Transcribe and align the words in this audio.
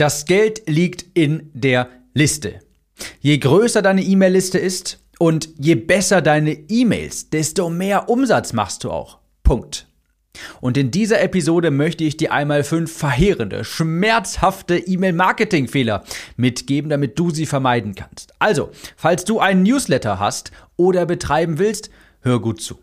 Das 0.00 0.24
Geld 0.24 0.62
liegt 0.66 1.04
in 1.12 1.50
der 1.52 1.90
Liste. 2.14 2.60
Je 3.20 3.36
größer 3.36 3.82
deine 3.82 4.02
E-Mail-Liste 4.02 4.58
ist 4.58 4.98
und 5.18 5.50
je 5.58 5.74
besser 5.74 6.22
deine 6.22 6.52
E-Mails, 6.52 7.28
desto 7.28 7.68
mehr 7.68 8.08
Umsatz 8.08 8.54
machst 8.54 8.82
du 8.82 8.90
auch. 8.90 9.18
Punkt. 9.42 9.88
Und 10.62 10.78
in 10.78 10.90
dieser 10.90 11.20
Episode 11.20 11.70
möchte 11.70 12.04
ich 12.04 12.16
dir 12.16 12.32
einmal 12.32 12.64
fünf 12.64 12.96
verheerende, 12.96 13.62
schmerzhafte 13.62 14.78
E-Mail-Marketing-Fehler 14.78 16.02
mitgeben, 16.38 16.88
damit 16.88 17.18
du 17.18 17.28
sie 17.28 17.44
vermeiden 17.44 17.94
kannst. 17.94 18.32
Also, 18.38 18.70
falls 18.96 19.26
du 19.26 19.38
einen 19.38 19.64
Newsletter 19.64 20.18
hast 20.18 20.50
oder 20.78 21.04
betreiben 21.04 21.58
willst, 21.58 21.90
hör 22.22 22.40
gut 22.40 22.62
zu. 22.62 22.78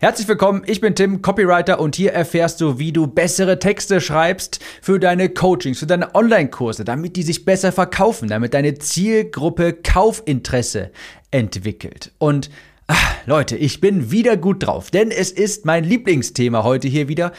Herzlich 0.00 0.28
willkommen, 0.28 0.62
ich 0.64 0.80
bin 0.80 0.94
Tim, 0.94 1.22
Copywriter 1.22 1.80
und 1.80 1.96
hier 1.96 2.12
erfährst 2.12 2.60
du, 2.60 2.78
wie 2.78 2.92
du 2.92 3.08
bessere 3.08 3.58
Texte 3.58 4.00
schreibst 4.00 4.60
für 4.80 5.00
deine 5.00 5.28
Coachings, 5.28 5.80
für 5.80 5.88
deine 5.88 6.14
Online-Kurse, 6.14 6.84
damit 6.84 7.16
die 7.16 7.24
sich 7.24 7.44
besser 7.44 7.72
verkaufen, 7.72 8.28
damit 8.28 8.54
deine 8.54 8.78
Zielgruppe 8.78 9.72
Kaufinteresse 9.72 10.92
entwickelt. 11.32 12.12
Und 12.18 12.48
ach, 12.86 13.16
Leute, 13.26 13.56
ich 13.56 13.80
bin 13.80 14.12
wieder 14.12 14.36
gut 14.36 14.64
drauf, 14.64 14.92
denn 14.92 15.10
es 15.10 15.32
ist 15.32 15.66
mein 15.66 15.82
Lieblingsthema 15.82 16.62
heute 16.62 16.86
hier 16.86 17.08
wieder, 17.08 17.32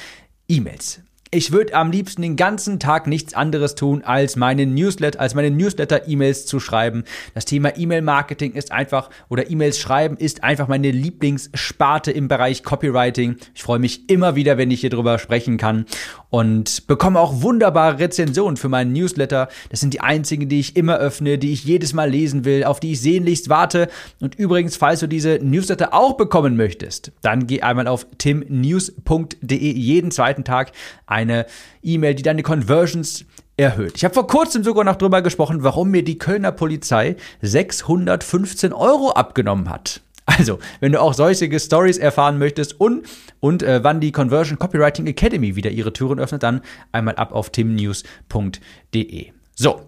E-Mails. 0.50 1.00
Ich 1.32 1.52
würde 1.52 1.76
am 1.76 1.92
liebsten 1.92 2.24
den 2.24 2.38
ganzen 2.38 2.80
Tag 2.80 3.06
nichts 3.06 3.36
anderes 3.36 3.76
tun, 3.76 4.02
als 4.02 4.36
meine 4.36 4.66
Newsletter, 4.66 5.20
als 5.20 5.36
meine 5.36 5.52
Newsletter-E-Mails 5.52 6.48
zu 6.48 6.60
schreiben. 6.60 7.04
Das 7.36 7.46
Thema 7.46 7.78
E-Mail-Marketing 7.78 8.54
ist 8.54 8.72
einfach, 8.72 9.12
oder 9.30 9.48
E-Mails 9.48 9.78
schreiben 9.78 10.18
ist 10.18 10.44
einfach 10.44 10.68
meine 10.68 10.90
Lieblingssparte 10.90 12.10
im 12.10 12.30
Bereich 12.30 12.64
Copywriting. 12.64 13.36
Ich 13.54 13.62
freue 13.62 13.78
mich 13.78 14.10
immer 14.10 14.36
wieder, 14.36 14.58
wenn 14.58 14.72
ich 14.72 14.82
hier 14.82 14.90
drüber 14.90 15.20
sprechen 15.20 15.58
kann 15.58 15.86
und 16.30 16.88
bekomme 16.88 17.20
auch 17.20 17.42
wunderbare 17.42 18.00
Rezensionen 18.00 18.58
für 18.58 18.70
meinen 18.70 18.94
Newsletter. 18.94 19.50
Das 19.70 19.80
sind 19.80 19.94
die 19.94 20.02
einzigen, 20.02 20.50
die 20.50 20.60
ich 20.60 20.76
immer 20.76 20.98
öffne, 20.98 21.38
die 21.38 21.54
ich 21.54 21.64
jedes 21.64 21.94
Mal 21.94 22.10
lesen 22.10 22.46
will, 22.46 22.64
auf 22.64 22.80
die 22.80 22.92
ich 22.94 23.02
sehnlichst 23.02 23.50
warte. 23.50 23.90
Und 24.20 24.36
übrigens, 24.36 24.78
falls 24.78 25.00
du 25.00 25.08
diese 25.08 25.40
Newsletter 25.42 25.94
auch 25.94 26.18
bekommen 26.18 26.56
möchtest, 26.56 27.12
dann 27.22 27.48
geh 27.48 27.62
einmal 27.62 27.88
auf 27.88 28.06
timnews.de 28.18 29.58
jeden 29.58 30.12
zweiten 30.12 30.44
Tag 30.44 30.72
eine 31.08 31.46
E-Mail, 31.82 32.16
die 32.16 32.24
deine 32.24 32.44
Conversions 32.44 33.26
erhöht. 33.58 33.94
Ich 33.98 34.06
habe 34.06 34.14
vor 34.14 34.28
kurzem 34.28 34.64
sogar 34.64 34.84
noch 34.84 34.96
drüber 34.96 35.22
gesprochen, 35.22 35.64
warum 35.64 35.90
mir 35.92 36.04
die 36.04 36.18
Kölner 36.18 36.52
Polizei 36.52 37.18
615 37.42 38.72
Euro 38.72 39.12
abgenommen 39.12 39.70
hat. 39.70 40.02
Also, 40.38 40.60
wenn 40.80 40.92
du 40.92 41.02
auch 41.02 41.16
solche 41.16 41.60
Stories 41.60 41.98
erfahren 41.98 42.38
möchtest 42.38 42.80
und, 42.80 43.08
und 43.40 43.64
äh, 43.64 43.84
wann 43.84 44.00
die 44.00 44.12
Conversion 44.12 44.60
Copywriting 44.60 45.08
Academy 45.08 45.56
wieder 45.56 45.72
ihre 45.72 45.92
Türen 45.92 46.20
öffnet, 46.20 46.44
dann 46.44 46.62
einmal 46.92 47.16
ab 47.16 47.32
auf 47.32 47.50
timnews.de. 47.50 49.32
So, 49.56 49.82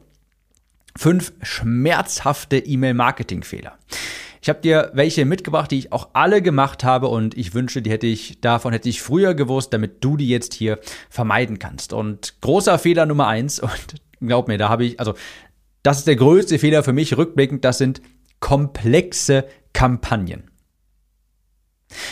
fünf 0.98 1.34
schmerzhafte 1.44 2.58
E-Mail-Marketing-Fehler. 2.58 3.78
Ich 4.42 4.50
habe 4.50 4.62
dir 4.62 4.90
welche 4.96 5.26
mitgebracht, 5.26 5.70
die 5.70 5.78
ich 5.78 5.92
auch 5.92 6.10
alle 6.14 6.42
gemacht 6.42 6.84
habe 6.84 7.08
und 7.10 7.38
ich 7.38 7.54
wünsche, 7.54 7.84
die 7.84 7.92
hätte 7.92 8.08
ich 8.08 8.42
davon 8.42 8.74
hätte 8.74 8.90
ich 8.90 9.04
früher 9.04 9.36
gewusst, 9.36 9.72
damit 9.74 10.04
du 10.04 10.18
die 10.18 10.28
jetzt 10.28 10.56
hier 10.56 10.80
vermeiden 11.12 11.60
kannst. 11.60 11.94
Und 11.94 12.42
großer 12.42 12.80
Fehler 12.80 13.06
Nummer 13.06 13.28
eins 13.28 13.60
und 13.60 13.96
glaub 14.20 14.48
mir, 14.48 14.58
da 14.58 14.70
habe 14.70 14.86
ich 14.86 15.00
also 15.00 15.14
das 15.84 16.00
ist 16.00 16.08
der 16.08 16.16
größte 16.16 16.58
Fehler 16.58 16.84
für 16.84 16.94
mich 16.94 17.16
rückblickend. 17.16 17.64
Das 17.64 17.78
sind 17.78 18.02
komplexe 18.42 19.46
Kampagnen. 19.72 20.52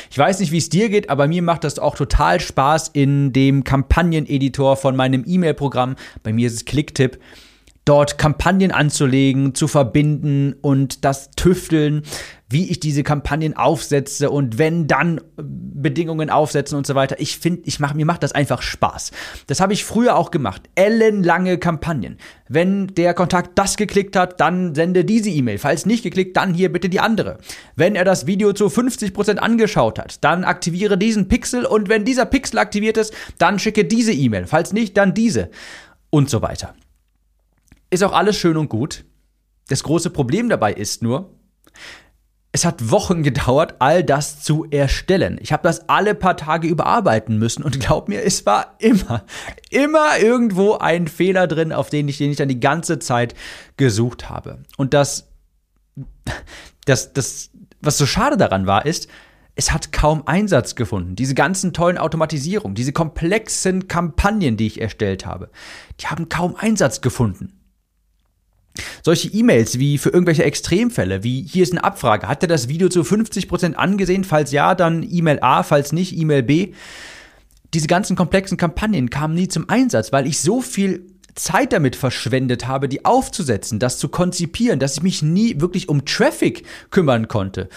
Ich 0.10 0.18
weiß 0.18 0.40
nicht, 0.40 0.52
wie 0.52 0.58
es 0.58 0.70
dir 0.70 0.90
geht, 0.90 1.10
aber 1.10 1.28
mir 1.28 1.42
macht 1.42 1.64
das 1.64 1.80
auch 1.80 1.96
total 1.96 2.40
Spaß 2.40 2.90
in 2.90 3.34
dem 3.34 3.64
Kampagneneditor 3.64 4.78
von 4.78 4.96
meinem 4.96 5.24
E-Mail-Programm. 5.26 5.96
Bei 6.24 6.34
mir 6.34 6.48
ist 6.48 6.54
es 6.54 6.66
Clicktip 6.66 7.20
dort 7.86 8.18
Kampagnen 8.18 8.72
anzulegen, 8.72 9.56
zu 9.56 9.68
verbinden 9.68 10.54
und 10.62 11.06
das 11.06 11.32
Tüfteln, 11.32 12.04
wie 12.50 12.70
ich 12.70 12.80
diese 12.80 13.04
Kampagnen 13.04 13.56
aufsetze 13.56 14.32
und 14.32 14.58
wenn 14.58 14.88
dann 14.88 15.22
Bedingungen 15.38 16.30
aufsetzen 16.30 16.78
und 16.78 16.88
so 16.88 16.96
weiter. 16.96 17.20
Ich 17.20 17.38
finde, 17.38 17.62
ich 17.66 17.80
mach, 17.80 17.94
mir 17.94 18.06
macht 18.06 18.24
das 18.24 18.32
einfach 18.32 18.62
Spaß. 18.62 19.12
Das 19.48 19.60
habe 19.60 19.74
ich 19.74 19.86
früher 19.86 20.16
auch 20.16 20.32
gemacht. 20.32 20.64
Ellenlange 20.76 21.60
Kampagnen. 21.60 22.18
Wenn 22.48 22.88
der 22.88 23.14
Kontakt 23.14 23.58
das 23.58 23.78
geklickt 23.78 24.16
hat, 24.16 24.40
dann 24.40 24.74
sende 24.74 25.06
diese 25.06 25.30
E-Mail. 25.30 25.60
Falls 25.60 25.86
nicht 25.86 26.04
geklickt, 26.04 26.36
dann 26.38 26.54
hier 26.54 26.72
bitte 26.72 26.90
die 26.90 27.00
andere. 27.00 27.38
Wenn 27.76 27.96
er 27.96 28.06
das 28.06 28.26
Video 28.26 28.54
zu 28.54 28.66
50% 28.66 29.38
angeschaut 29.38 30.00
hat, 30.00 30.24
dann 30.24 30.44
aktiviere 30.44 30.98
diesen 30.98 31.28
Pixel 31.28 31.66
und 31.66 31.88
wenn 31.88 32.04
dieser 32.04 32.26
Pixel 32.26 32.58
aktiviert 32.58 32.98
ist, 32.98 33.14
dann 33.38 33.60
schicke 33.60 33.86
diese 33.86 34.12
E-Mail. 34.12 34.48
Falls 34.48 34.74
nicht, 34.74 34.98
dann 34.98 35.14
diese. 35.14 35.50
Und 36.10 36.32
so 36.32 36.42
weiter. 36.42 36.74
Ist 37.90 38.04
auch 38.04 38.14
alles 38.14 38.38
schön 38.38 38.58
und 38.58 38.70
gut. 38.70 39.06
Das 39.68 39.84
große 39.84 40.10
Problem 40.10 40.50
dabei 40.50 40.74
ist 40.74 41.04
nur, 41.04 41.34
es 42.52 42.66
hat 42.66 42.90
Wochen 42.90 43.22
gedauert, 43.22 43.76
all 43.80 44.04
das 44.04 44.42
zu 44.42 44.66
erstellen. 44.70 45.38
Ich 45.42 45.54
habe 45.54 45.64
das 45.64 45.88
alle 45.88 46.16
paar 46.16 46.36
Tage 46.36 46.68
überarbeiten 46.68 47.38
müssen 47.38 47.64
und 47.64 47.80
glaub 47.80 48.10
mir, 48.10 48.24
es 48.24 48.46
war 48.46 48.76
immer, 48.80 49.24
immer 49.70 50.18
irgendwo 50.20 50.74
ein 50.74 51.08
Fehler 51.08 51.48
drin, 51.48 51.72
auf 51.72 51.90
den 51.90 52.08
ich, 52.08 52.18
den 52.18 52.32
ich 52.32 52.38
dann 52.38 52.50
die 52.50 52.60
ganze 52.60 53.00
Zeit 53.00 53.36
gesucht 53.78 54.30
habe. 54.30 54.64
Und 54.78 54.94
das, 54.96 55.30
das, 56.86 57.14
das, 57.14 57.52
was 57.82 57.98
so 57.98 58.08
schade 58.08 58.38
daran 58.38 58.66
war, 58.66 58.86
ist, 58.86 59.08
es 59.56 59.72
hat 59.72 59.92
kaum 59.92 60.24
Einsatz 60.26 60.76
gefunden. 60.76 61.16
Diese 61.16 61.36
ganzen 61.36 61.74
tollen 61.74 61.98
Automatisierungen, 61.98 62.76
diese 62.76 62.94
komplexen 62.94 63.88
Kampagnen, 63.88 64.58
die 64.58 64.68
ich 64.68 64.82
erstellt 64.82 65.26
habe, 65.26 65.50
die 66.00 66.08
haben 66.08 66.30
kaum 66.30 66.56
Einsatz 66.56 67.02
gefunden. 67.02 67.59
Solche 69.04 69.30
E-Mails 69.30 69.80
wie 69.80 69.98
für 69.98 70.10
irgendwelche 70.10 70.44
Extremfälle, 70.44 71.24
wie 71.24 71.44
hier 71.44 71.64
ist 71.64 71.72
eine 71.72 71.84
Abfrage, 71.84 72.28
hat 72.28 72.44
er 72.44 72.48
das 72.48 72.68
Video 72.68 72.90
zu 72.90 73.02
50% 73.02 73.74
angesehen? 73.74 74.24
Falls 74.24 74.52
ja, 74.52 74.76
dann 74.76 75.08
E-Mail 75.10 75.40
A, 75.42 75.64
falls 75.64 75.92
nicht, 75.92 76.18
E-Mail 76.18 76.44
B. 76.44 76.74
Diese 77.74 77.88
ganzen 77.88 78.16
komplexen 78.16 78.58
Kampagnen 78.58 79.10
kamen 79.10 79.36
nie 79.36 79.48
zum 79.48 79.70
Einsatz, 79.70 80.12
weil 80.12 80.26
ich 80.26 80.40
so 80.40 80.62
viel 80.62 81.06
Zeit 81.36 81.72
damit 81.72 81.96
verschwendet 81.96 82.68
habe, 82.68 82.90
die 82.90 83.06
aufzusetzen, 83.06 83.80
das 83.80 83.98
zu 83.98 84.10
konzipieren, 84.10 84.80
dass 84.80 84.98
ich 84.98 85.04
mich 85.04 85.22
nie 85.22 85.62
wirklich 85.62 85.88
um 85.88 86.04
Traffic 86.06 86.66
kümmern 86.90 87.28
konnte 87.28 87.70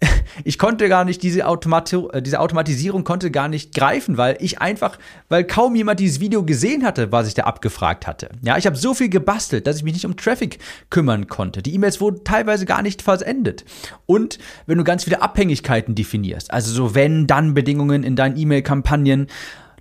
ich 0.44 0.58
konnte 0.58 0.88
gar 0.88 1.04
nicht 1.04 1.22
diese, 1.22 1.46
Automati 1.46 1.96
äh, 2.12 2.22
diese 2.22 2.40
Automatisierung 2.40 3.04
konnte 3.04 3.30
gar 3.30 3.48
nicht 3.48 3.74
greifen, 3.74 4.16
weil 4.16 4.36
ich 4.40 4.60
einfach, 4.60 4.98
weil 5.28 5.44
kaum 5.44 5.74
jemand 5.74 6.00
dieses 6.00 6.20
Video 6.20 6.44
gesehen 6.44 6.84
hatte, 6.84 7.12
was 7.12 7.28
ich 7.28 7.34
da 7.34 7.44
abgefragt 7.44 8.06
hatte. 8.06 8.30
Ja, 8.42 8.56
ich 8.56 8.66
habe 8.66 8.76
so 8.76 8.94
viel 8.94 9.08
gebastelt, 9.08 9.66
dass 9.66 9.76
ich 9.76 9.82
mich 9.82 9.94
nicht 9.94 10.06
um 10.06 10.16
Traffic 10.16 10.58
kümmern 10.88 11.26
konnte. 11.26 11.62
Die 11.62 11.74
E-Mails 11.74 12.00
wurden 12.00 12.24
teilweise 12.24 12.66
gar 12.66 12.82
nicht 12.82 13.02
versendet. 13.02 13.64
Und 14.06 14.38
wenn 14.66 14.78
du 14.78 14.84
ganz 14.84 15.04
viele 15.04 15.22
Abhängigkeiten 15.22 15.94
definierst, 15.94 16.52
also 16.52 16.72
so 16.72 16.94
wenn 16.94 17.26
dann 17.26 17.54
Bedingungen 17.54 18.02
in 18.02 18.16
deinen 18.16 18.36
E-Mail-Kampagnen, 18.36 19.26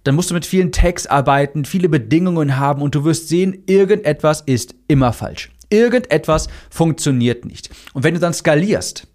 dann 0.03 0.15
musst 0.15 0.29
du 0.29 0.33
mit 0.33 0.45
vielen 0.45 0.71
Tags 0.71 1.07
arbeiten, 1.07 1.65
viele 1.65 1.89
Bedingungen 1.89 2.57
haben 2.57 2.81
und 2.81 2.95
du 2.95 3.03
wirst 3.03 3.27
sehen, 3.27 3.63
irgendetwas 3.67 4.41
ist 4.41 4.75
immer 4.87 5.13
falsch. 5.13 5.51
Irgendetwas 5.69 6.47
funktioniert 6.69 7.45
nicht. 7.45 7.69
Und 7.93 8.03
wenn 8.03 8.13
du 8.13 8.19
dann 8.19 8.33
skalierst, 8.33 9.07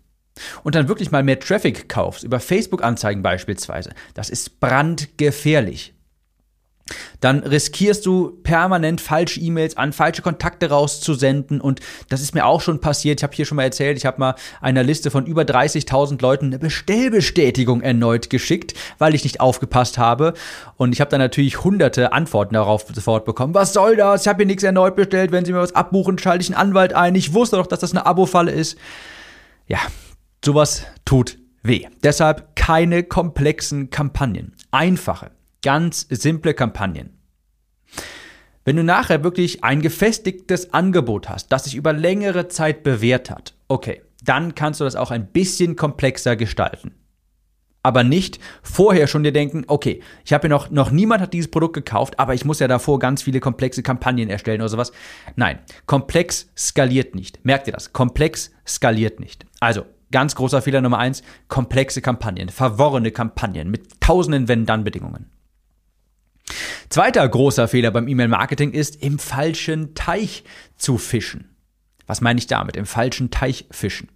und 0.63 0.75
dann 0.75 0.89
wirklich 0.89 1.11
mal 1.11 1.23
mehr 1.23 1.41
Traffic 1.41 1.89
kaufst, 1.89 2.25
über 2.25 2.41
Facebook-Anzeigen 2.41 3.23
beispielsweise, 3.23 3.91
das 4.15 4.31
ist 4.31 4.61
brandgefährlich. 4.61 5.95
Dann 7.21 7.39
riskierst 7.39 8.05
du 8.05 8.39
permanent 8.43 9.01
falsche 9.01 9.41
E-Mails 9.41 9.79
an 9.79 9.95
falsche 9.95 10.21
Kontakte 10.21 10.69
rauszusenden 10.69 11.63
und 11.63 11.81
das 12.11 12.21
ist 12.21 12.35
mir 12.35 12.45
auch 12.45 12.61
schon 12.61 12.81
passiert. 12.81 13.21
Ich 13.21 13.25
habe 13.25 13.35
hier 13.35 13.47
schon 13.47 13.57
mal 13.57 13.63
erzählt, 13.63 13.97
ich 13.97 14.05
habe 14.05 14.21
mal 14.21 14.35
einer 14.61 14.83
Liste 14.83 15.11
von 15.11 15.25
über 15.25 15.43
30.000 15.43 16.21
Leuten 16.21 16.47
eine 16.47 16.59
Bestellbestätigung 16.59 17.81
erneut 17.81 18.29
geschickt, 18.29 18.75
weil 18.99 19.15
ich 19.15 19.25
nicht 19.25 19.41
aufgepasst 19.41 19.97
habe 19.97 20.35
und 20.77 20.93
ich 20.93 21.01
habe 21.01 21.11
dann 21.11 21.21
natürlich 21.21 21.65
hunderte 21.65 22.13
Antworten 22.13 22.53
darauf 22.53 22.85
sofort 22.93 23.25
bekommen. 23.25 23.55
Was 23.55 23.73
soll 23.73 23.97
das? 23.97 24.23
Ich 24.23 24.29
habe 24.29 24.39
hier 24.39 24.47
nichts 24.47 24.63
erneut 24.63 24.95
bestellt. 24.95 25.33
Wenn 25.33 25.47
Sie 25.47 25.53
mir 25.53 25.61
was 25.61 25.75
abbuchen, 25.75 26.19
schalte 26.19 26.43
ich 26.43 26.51
einen 26.51 26.69
Anwalt 26.69 26.93
ein. 26.93 27.15
Ich 27.15 27.33
wusste 27.33 27.57
doch, 27.57 27.67
dass 27.67 27.81
das 27.81 27.93
eine 27.93 28.05
Abo-Falle 28.05 28.53
ist. 28.53 28.77
Ja, 29.67 29.79
Sowas 30.45 30.85
tut 31.07 31.39
weh. 31.63 31.87
Deshalb 32.03 32.55
keine 32.55 33.03
komplexen 33.03 33.89
Kampagnen. 33.89 34.53
Einfache, 34.73 35.31
ganz 35.63 36.07
simple 36.11 36.53
Kampagnen. 36.53 37.19
Wenn 38.67 38.77
du 38.77 38.85
nachher 38.85 39.25
wirklich 39.25 39.65
ein 39.65 39.81
gefestigtes 39.81 40.75
Angebot 40.75 41.31
hast, 41.31 41.49
das 41.49 41.65
sich 41.65 41.75
über 41.75 41.95
längere 41.95 42.49
Zeit 42.49 42.83
bewährt 42.83 43.31
hat, 43.31 43.55
okay, 43.69 44.03
dann 44.23 44.55
kannst 44.55 44.81
du 44.81 44.85
das 44.85 44.97
auch 44.97 45.11
ein 45.11 45.29
bisschen 45.29 45.77
komplexer 45.77 46.37
gestalten. 46.37 46.93
Aber 47.83 48.05
nicht 48.05 48.39
vorher 48.63 49.07
schon 49.07 49.25
dir 49.25 49.33
denken, 49.33 49.65
okay, 49.67 50.03
ich 50.27 50.35
habe 50.35 50.49
ja 50.49 50.51
noch, 50.51 50.71
noch 50.71 50.91
niemand 50.91 51.23
hat 51.23 51.33
dieses 51.33 51.51
Produkt 51.51 51.75
gekauft, 51.75 52.19
aber 52.19 52.35
ich 52.35 52.45
muss 52.45 52.59
ja 52.59 52.69
davor 52.69 52.99
ganz 52.99 53.23
viele 53.23 53.41
komplexe 53.41 53.83
Kampagnen 53.83 54.29
erstellen 54.29 54.61
oder 54.61 54.69
sowas. 54.69 54.93
Nein, 55.37 55.59
komplex 55.87 56.51
skaliert 56.55 57.15
nicht. 57.15 57.43
Merkt 57.47 57.67
ihr 57.67 57.73
das? 57.73 57.95
Komplex 57.95 58.51
skaliert 58.67 59.21
nicht. 59.21 59.47
Also, 59.61 59.87
Ganz 60.11 60.35
großer 60.35 60.63
Fehler 60.63 60.81
Nummer 60.81 60.99
eins, 60.99 61.23
komplexe 61.49 62.01
Kampagnen, 62.01 62.49
verworrene 62.49 63.11
Kampagnen 63.11 63.71
mit 63.71 64.01
tausenden 64.01 64.49
Wenn-Dann-Bedingungen. 64.49 65.31
Zweiter 66.89 67.29
großer 67.29 67.69
Fehler 67.69 67.91
beim 67.91 68.09
E-Mail-Marketing 68.09 68.73
ist, 68.73 69.03
im 69.03 69.19
falschen 69.19 69.95
Teich 69.95 70.45
zu 70.77 70.99
fischen. 70.99 71.57
Was 72.07 72.21
meine 72.21 72.39
ich 72.39 72.47
damit? 72.47 72.77
Im 72.77 72.87
falschen 72.87 73.31
Teich 73.31 73.67
fischen. 73.71 74.09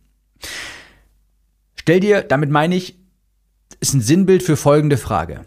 Stell 1.75 2.01
dir, 2.01 2.23
damit 2.23 2.51
meine 2.51 2.77
ich, 2.77 2.99
ist 3.81 3.95
ein 3.95 4.01
Sinnbild 4.01 4.43
für 4.43 4.57
folgende 4.57 4.99
Frage. 4.99 5.47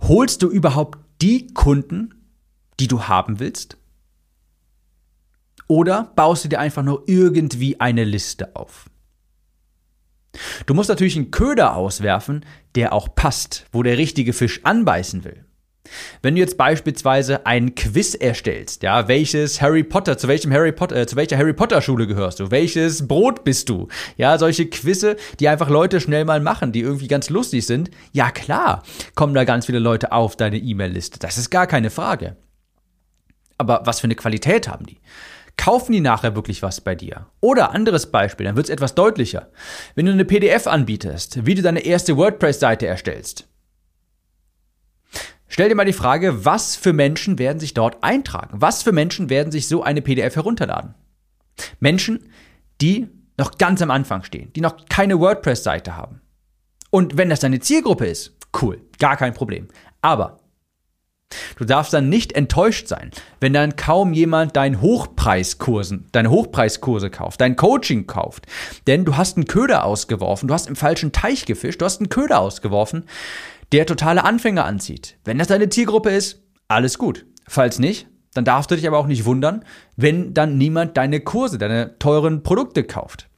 Holst 0.00 0.42
du 0.42 0.48
überhaupt 0.48 0.98
die 1.20 1.48
Kunden, 1.48 2.14
die 2.80 2.88
du 2.88 3.04
haben 3.04 3.38
willst? 3.38 3.76
Oder 5.68 6.12
baust 6.16 6.44
du 6.44 6.48
dir 6.48 6.60
einfach 6.60 6.82
nur 6.82 7.04
irgendwie 7.06 7.80
eine 7.80 8.04
Liste 8.04 8.54
auf? 8.54 8.88
Du 10.66 10.74
musst 10.74 10.88
natürlich 10.88 11.16
einen 11.16 11.30
Köder 11.30 11.74
auswerfen, 11.76 12.44
der 12.74 12.92
auch 12.92 13.14
passt, 13.14 13.66
wo 13.72 13.82
der 13.82 13.98
richtige 13.98 14.32
Fisch 14.32 14.60
anbeißen 14.64 15.24
will. 15.24 15.46
Wenn 16.22 16.34
du 16.34 16.40
jetzt 16.40 16.56
beispielsweise 16.56 17.46
ein 17.46 17.74
Quiz 17.74 18.14
erstellst, 18.14 18.82
ja, 18.82 19.08
welches 19.08 19.60
Harry 19.60 19.84
Potter, 19.84 20.18
zu 20.18 20.28
welchem 20.28 20.52
Harry 20.52 20.72
Potter, 20.72 20.96
äh, 20.96 21.06
zu 21.06 21.16
welcher 21.16 21.38
Harry 21.38 21.52
Potter 21.52 21.80
Schule 21.80 22.06
gehörst 22.06 22.40
du? 22.40 22.50
Welches 22.50 23.06
Brot 23.06 23.44
bist 23.44 23.68
du? 23.68 23.88
Ja, 24.16 24.38
solche 24.38 24.66
Quizze, 24.66 25.16
die 25.40 25.48
einfach 25.48 25.68
Leute 25.68 26.00
schnell 26.00 26.24
mal 26.24 26.40
machen, 26.40 26.72
die 26.72 26.80
irgendwie 26.80 27.08
ganz 27.08 27.30
lustig 27.30 27.66
sind. 27.66 27.90
Ja, 28.12 28.30
klar, 28.30 28.82
kommen 29.14 29.34
da 29.34 29.44
ganz 29.44 29.66
viele 29.66 29.78
Leute 29.78 30.12
auf 30.12 30.36
deine 30.36 30.58
E-Mail-Liste. 30.58 31.18
Das 31.18 31.38
ist 31.38 31.50
gar 31.50 31.66
keine 31.66 31.90
Frage. 31.90 32.36
Aber 33.58 33.82
was 33.84 34.00
für 34.00 34.04
eine 34.04 34.16
Qualität 34.16 34.68
haben 34.68 34.86
die? 34.86 34.98
Kaufen 35.56 35.92
die 35.92 36.00
nachher 36.00 36.36
wirklich 36.36 36.62
was 36.62 36.80
bei 36.80 36.94
dir? 36.94 37.26
Oder 37.40 37.72
anderes 37.72 38.10
Beispiel, 38.10 38.46
dann 38.46 38.56
wird 38.56 38.66
es 38.66 38.70
etwas 38.70 38.94
deutlicher. 38.94 39.50
Wenn 39.94 40.06
du 40.06 40.12
eine 40.12 40.24
PDF 40.24 40.66
anbietest, 40.66 41.44
wie 41.46 41.54
du 41.54 41.62
deine 41.62 41.80
erste 41.80 42.16
WordPress-Seite 42.16 42.86
erstellst, 42.86 43.48
Stell 45.48 45.68
dir 45.68 45.74
mal 45.74 45.86
die 45.86 45.92
Frage, 45.92 46.44
was 46.44 46.76
für 46.76 46.92
Menschen 46.92 47.38
werden 47.38 47.60
sich 47.60 47.72
dort 47.72 48.02
eintragen? 48.02 48.60
Was 48.60 48.82
für 48.82 48.92
Menschen 48.92 49.30
werden 49.30 49.52
sich 49.52 49.68
so 49.68 49.82
eine 49.82 50.02
PDF 50.02 50.36
herunterladen? 50.36 50.94
Menschen, 51.80 52.30
die 52.80 53.08
noch 53.38 53.56
ganz 53.56 53.80
am 53.80 53.90
Anfang 53.90 54.22
stehen, 54.22 54.52
die 54.54 54.60
noch 54.60 54.86
keine 54.88 55.18
WordPress-Seite 55.18 55.96
haben. 55.96 56.20
Und 56.90 57.16
wenn 57.16 57.30
das 57.30 57.40
deine 57.40 57.60
Zielgruppe 57.60 58.06
ist, 58.06 58.36
cool, 58.60 58.80
gar 58.98 59.16
kein 59.16 59.34
Problem. 59.34 59.68
Aber 60.02 60.38
du 61.56 61.64
darfst 61.64 61.92
dann 61.92 62.08
nicht 62.08 62.32
enttäuscht 62.32 62.88
sein, 62.88 63.10
wenn 63.40 63.52
dann 63.52 63.76
kaum 63.76 64.12
jemand 64.12 64.56
deinen 64.56 64.80
Hochpreiskursen, 64.80 66.06
deine 66.12 66.30
Hochpreiskurse 66.30 67.10
kauft, 67.10 67.40
dein 67.40 67.56
Coaching 67.56 68.06
kauft. 68.06 68.46
Denn 68.86 69.04
du 69.04 69.16
hast 69.16 69.36
einen 69.36 69.46
Köder 69.46 69.84
ausgeworfen, 69.84 70.48
du 70.48 70.54
hast 70.54 70.68
im 70.68 70.76
falschen 70.76 71.12
Teich 71.12 71.46
gefischt, 71.46 71.80
du 71.80 71.84
hast 71.84 72.00
einen 72.00 72.08
Köder 72.08 72.40
ausgeworfen, 72.40 73.04
der 73.72 73.86
totale 73.86 74.24
Anfänger 74.24 74.64
anzieht. 74.64 75.16
Wenn 75.24 75.38
das 75.38 75.48
deine 75.48 75.68
Zielgruppe 75.68 76.10
ist, 76.10 76.42
alles 76.68 76.98
gut. 76.98 77.26
Falls 77.48 77.78
nicht, 77.78 78.08
dann 78.34 78.44
darfst 78.44 78.70
du 78.70 78.76
dich 78.76 78.86
aber 78.86 78.98
auch 78.98 79.06
nicht 79.06 79.24
wundern, 79.24 79.64
wenn 79.96 80.34
dann 80.34 80.58
niemand 80.58 80.96
deine 80.96 81.20
Kurse, 81.20 81.58
deine 81.58 81.98
teuren 81.98 82.42
Produkte 82.42 82.84
kauft. 82.84 83.28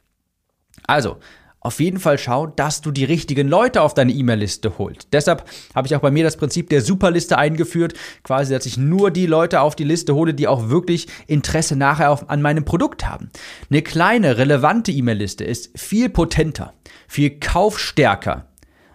Also, 0.87 1.19
auf 1.69 1.81
jeden 1.81 2.01
Fall 2.01 2.17
schau, 2.17 2.47
dass 2.47 2.81
du 2.81 2.91
die 2.91 3.05
richtigen 3.05 3.47
Leute 3.47 3.83
auf 3.83 3.93
deine 3.93 4.13
E-Mail-Liste 4.13 4.79
holst. 4.79 5.09
Deshalb 5.13 5.45
habe 5.75 5.87
ich 5.87 5.95
auch 5.95 6.01
bei 6.01 6.11
mir 6.11 6.25
das 6.25 6.39
Prinzip 6.39 6.71
der 6.71 6.81
Superliste 6.81 7.37
eingeführt, 7.37 7.93
quasi, 8.23 8.55
dass 8.55 8.65
ich 8.65 8.79
nur 8.79 9.11
die 9.11 9.27
Leute 9.27 9.61
auf 9.61 9.77
die 9.77 9.85
Liste 9.85 10.15
hole, 10.15 10.33
die 10.33 10.49
auch 10.49 10.71
wirklich 10.71 11.09
Interesse 11.27 11.77
nachher 11.77 12.11
auf, 12.11 12.31
an 12.31 12.41
meinem 12.41 12.65
Produkt 12.65 13.07
haben. 13.07 13.29
Eine 13.69 13.83
kleine, 13.83 14.39
relevante 14.39 14.93
E-Mail-Liste 14.93 15.45
ist 15.45 15.79
viel 15.79 16.09
potenter, 16.09 16.73
viel 17.07 17.39
kaufstärker 17.39 18.49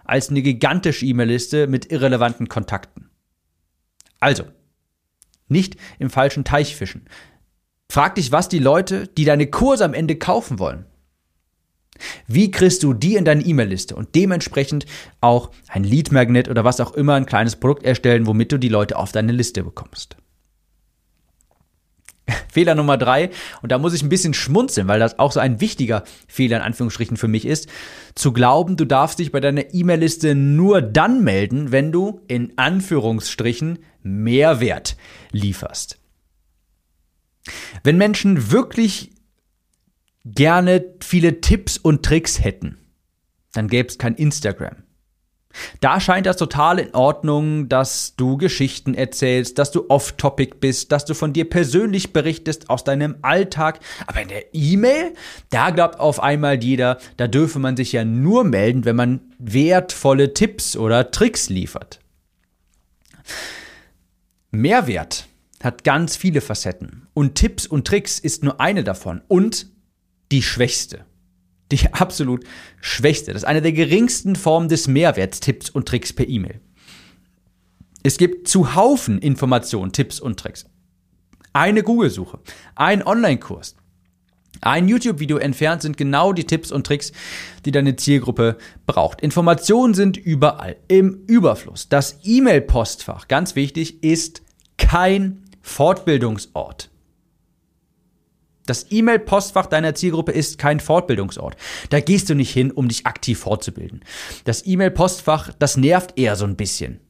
als 0.04 0.30
eine 0.30 0.42
gigantische 0.42 1.06
E-Mail-Liste 1.06 1.68
mit 1.68 1.92
irrelevanten 1.92 2.48
Kontakten. 2.48 3.08
Also, 4.18 4.42
nicht 5.46 5.76
im 6.00 6.10
falschen 6.10 6.42
Teich 6.42 6.74
fischen. 6.74 7.08
Frag 7.88 8.16
dich, 8.16 8.32
was 8.32 8.48
die 8.48 8.58
Leute, 8.58 9.06
die 9.06 9.24
deine 9.24 9.46
Kurse 9.46 9.84
am 9.84 9.94
Ende 9.94 10.16
kaufen 10.16 10.58
wollen. 10.58 10.86
Wie 12.26 12.50
kriegst 12.50 12.82
du 12.82 12.92
die 12.92 13.16
in 13.16 13.24
deine 13.24 13.44
E-Mail-Liste 13.44 13.94
und 13.94 14.14
dementsprechend 14.14 14.86
auch 15.20 15.50
ein 15.68 15.84
Lead-Magnet 15.84 16.48
oder 16.48 16.64
was 16.64 16.80
auch 16.80 16.92
immer, 16.94 17.14
ein 17.14 17.26
kleines 17.26 17.56
Produkt 17.56 17.84
erstellen, 17.84 18.26
womit 18.26 18.52
du 18.52 18.58
die 18.58 18.68
Leute 18.68 18.96
auf 18.96 19.12
deine 19.12 19.32
Liste 19.32 19.62
bekommst? 19.62 20.16
Fehler 22.52 22.74
Nummer 22.74 22.96
drei, 22.96 23.30
und 23.62 23.72
da 23.72 23.78
muss 23.78 23.94
ich 23.94 24.02
ein 24.02 24.08
bisschen 24.08 24.34
schmunzeln, 24.34 24.88
weil 24.88 25.00
das 25.00 25.18
auch 25.18 25.32
so 25.32 25.40
ein 25.40 25.60
wichtiger 25.60 26.04
Fehler 26.26 26.58
in 26.58 26.62
Anführungsstrichen 26.62 27.16
für 27.16 27.28
mich 27.28 27.46
ist, 27.46 27.68
zu 28.14 28.32
glauben, 28.32 28.76
du 28.76 28.84
darfst 28.84 29.18
dich 29.18 29.32
bei 29.32 29.40
deiner 29.40 29.74
E-Mail-Liste 29.74 30.34
nur 30.34 30.82
dann 30.82 31.22
melden, 31.22 31.72
wenn 31.72 31.92
du 31.92 32.20
in 32.28 32.52
Anführungsstrichen 32.56 33.78
Mehrwert 34.02 34.96
lieferst. 35.32 35.98
Wenn 37.82 37.98
Menschen 37.98 38.50
wirklich 38.50 39.10
gerne 40.24 40.84
viele 41.00 41.40
Tipps 41.40 41.78
und 41.78 42.04
Tricks 42.04 42.42
hätten, 42.42 42.78
dann 43.52 43.68
gäbe 43.68 43.88
es 43.88 43.98
kein 43.98 44.14
Instagram. 44.14 44.84
Da 45.80 46.00
scheint 46.00 46.26
das 46.26 46.36
total 46.36 46.78
in 46.80 46.94
Ordnung, 46.94 47.68
dass 47.68 48.16
du 48.16 48.36
Geschichten 48.36 48.94
erzählst, 48.94 49.58
dass 49.58 49.70
du 49.70 49.88
off-topic 49.88 50.56
bist, 50.58 50.90
dass 50.90 51.04
du 51.04 51.14
von 51.14 51.32
dir 51.32 51.48
persönlich 51.48 52.12
berichtest 52.12 52.70
aus 52.70 52.84
deinem 52.84 53.16
Alltag. 53.22 53.80
Aber 54.06 54.20
in 54.20 54.28
der 54.28 54.52
E-Mail, 54.52 55.14
da 55.50 55.70
glaubt 55.70 56.00
auf 56.00 56.20
einmal 56.20 56.62
jeder, 56.62 56.98
da 57.16 57.28
dürfe 57.28 57.58
man 57.58 57.76
sich 57.76 57.92
ja 57.92 58.04
nur 58.04 58.44
melden, 58.44 58.84
wenn 58.84 58.96
man 58.96 59.20
wertvolle 59.38 60.34
Tipps 60.34 60.76
oder 60.76 61.10
Tricks 61.10 61.48
liefert. 61.48 62.00
Mehrwert 64.50 65.26
hat 65.62 65.84
ganz 65.84 66.16
viele 66.16 66.40
Facetten 66.40 67.06
und 67.14 67.36
Tipps 67.36 67.66
und 67.66 67.86
Tricks 67.86 68.18
ist 68.18 68.42
nur 68.42 68.60
eine 68.60 68.84
davon 68.84 69.22
und 69.28 69.66
die 70.34 70.42
schwächste 70.42 71.06
die 71.70 71.88
absolut 71.92 72.44
schwächste. 72.80 73.32
Das 73.32 73.42
ist 73.42 73.48
eine 73.48 73.62
der 73.62 73.72
geringsten 73.72 74.36
Formen 74.36 74.68
des 74.68 74.88
Mehrwerts, 74.88 75.40
Tipps 75.40 75.70
und 75.70 75.86
Tricks 75.88 76.12
per 76.12 76.28
E-Mail. 76.28 76.60
Es 78.02 78.18
gibt 78.18 78.48
zu 78.48 78.74
Haufen 78.74 79.18
Informationen, 79.18 79.92
Tipps 79.92 80.20
und 80.20 80.38
Tricks. 80.38 80.66
Eine 81.52 81.82
Google-Suche, 81.82 82.40
ein 82.74 83.06
Online-Kurs, 83.06 83.76
ein 84.60 84.88
YouTube-Video 84.88 85.38
entfernt 85.38 85.82
sind 85.82 85.96
genau 85.96 86.32
die 86.32 86.44
Tipps 86.44 86.72
und 86.72 86.86
Tricks, 86.86 87.12
die 87.64 87.70
deine 87.70 87.96
Zielgruppe 87.96 88.56
braucht. 88.86 89.20
Informationen 89.20 89.94
sind 89.94 90.16
überall, 90.16 90.76
im 90.88 91.24
Überfluss. 91.26 91.88
Das 91.88 92.18
E-Mail-Postfach, 92.24 93.28
ganz 93.28 93.56
wichtig, 93.56 94.02
ist 94.02 94.42
kein 94.78 95.44
Fortbildungsort. 95.62 96.90
Das 98.66 98.86
E-Mail-Postfach 98.90 99.66
deiner 99.66 99.94
Zielgruppe 99.94 100.32
ist 100.32 100.58
kein 100.58 100.80
Fortbildungsort. 100.80 101.56
Da 101.90 102.00
gehst 102.00 102.30
du 102.30 102.34
nicht 102.34 102.52
hin, 102.52 102.70
um 102.70 102.88
dich 102.88 103.06
aktiv 103.06 103.38
fortzubilden. 103.38 104.00
Das 104.44 104.66
E-Mail-Postfach, 104.66 105.52
das 105.58 105.76
nervt 105.76 106.18
eher 106.18 106.36
so 106.36 106.46
ein 106.46 106.56
bisschen. 106.56 107.00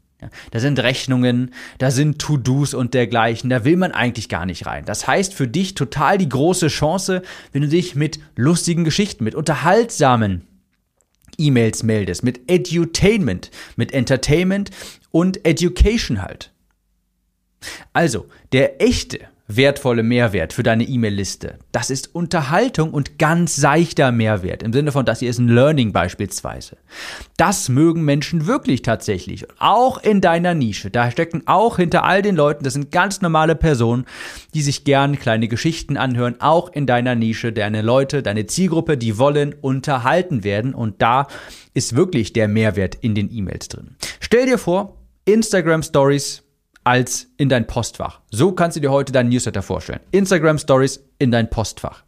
da 0.50 0.58
sind 0.58 0.78
Rechnungen, 0.78 1.52
da 1.78 1.90
sind 1.90 2.18
To-Dos 2.18 2.75
und 2.75 2.94
dergleichen, 2.94 3.50
da 3.50 3.64
will 3.64 3.76
man 3.76 3.92
eigentlich 3.92 4.28
gar 4.28 4.46
nicht 4.46 4.66
rein. 4.66 4.84
Das 4.84 5.06
heißt 5.06 5.34
für 5.34 5.46
dich 5.46 5.75
total 5.75 6.18
die 6.18 6.28
große 6.28 6.68
Chance, 6.68 7.23
wenn 7.52 7.62
du 7.62 7.68
dich 7.68 7.94
mit 7.94 8.18
lustigen 8.34 8.84
Geschichten, 8.84 9.23
mit 9.23 9.34
unterhaltsamen 9.34 10.46
E-Mails 11.37 11.82
meldest, 11.82 12.23
mit 12.23 12.49
Edutainment, 12.50 13.50
mit 13.76 13.92
Entertainment 13.92 14.70
und 15.11 15.44
Education 15.44 16.23
halt. 16.23 16.52
Also, 17.92 18.26
der 18.52 18.82
echte 18.82 19.20
wertvolle 19.47 20.03
Mehrwert 20.03 20.53
für 20.53 20.63
deine 20.63 20.85
E-Mail-Liste. 20.85 21.59
Das 21.71 21.91
ist 21.91 22.15
Unterhaltung 22.15 22.93
und 22.93 23.19
ganz 23.19 23.57
seichter 23.57 24.11
Mehrwert, 24.11 24.63
im 24.63 24.73
Sinne 24.73 24.91
von, 24.91 25.05
das 25.05 25.19
hier 25.19 25.29
ist 25.29 25.39
ein 25.39 25.49
Learning 25.49 25.93
beispielsweise. 25.93 26.79
Das 27.37 27.69
mögen 27.69 28.05
Menschen 28.05 28.47
wirklich 28.47 28.83
tatsächlich. 28.83 29.47
Auch 29.59 30.03
in 30.03 30.21
deiner 30.21 30.55
Nische. 30.55 30.91
Da 30.91 31.11
stecken 31.11 31.43
auch 31.47 31.77
hinter 31.77 32.05
all 32.05 32.23
den 32.23 32.37
Leuten, 32.37 32.65
das 32.65 32.73
sind 32.73 32.91
ganz 32.91 33.21
normale 33.21 33.55
Personen, 33.55 34.07
die 34.55 34.63
sich 34.63 34.85
gern 34.85 35.19
kleine 35.19 35.49
Geschichten 35.49 35.97
anhören, 35.97 36.41
auch 36.41 36.73
in 36.73 36.87
deiner 36.87 37.15
Nische. 37.15 37.53
Deine 37.53 37.83
Leute, 37.83 38.23
deine 38.23 38.47
Zielgruppe, 38.47 38.97
die 38.97 39.19
wollen 39.19 39.55
unterhalten 39.61 40.45
werden 40.45 40.75
und 40.75 41.03
da 41.03 41.27
ist 41.75 41.97
wirklich 41.97 42.33
der 42.33 42.49
Mehrwert 42.49 42.95
in 42.95 43.15
den 43.15 43.31
E-Mails 43.31 43.69
drin. 43.69 43.97
Stell 44.21 44.47
dir 44.47 44.59
vor, 44.59 44.97
Instagram 45.27 45.83
Stories 45.83 46.44
als 46.85 47.29
in 47.37 47.49
dein 47.49 47.67
Postfach. 47.67 48.21
So 48.31 48.53
kannst 48.53 48.76
du 48.76 48.81
dir 48.81 48.91
heute 48.91 49.12
deinen 49.12 49.31
Newsletter 49.31 49.62
vorstellen. 49.62 50.00
Instagram 50.11 50.59
Stories 50.59 51.03
in 51.19 51.31
dein 51.31 51.50
Postfach. 51.50 52.05